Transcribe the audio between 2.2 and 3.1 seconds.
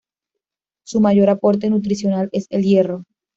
es el hierro.